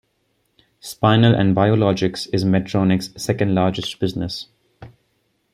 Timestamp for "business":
3.99-4.47